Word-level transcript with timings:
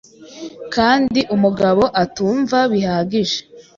kandi 0.75 1.19
umugabo 1.35 1.83
atumva 2.03 2.57
bihagije. 2.71 3.39